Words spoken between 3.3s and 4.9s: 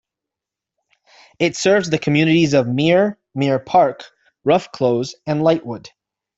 Meir Park, Rough